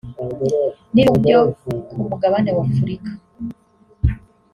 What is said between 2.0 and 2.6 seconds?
mugabane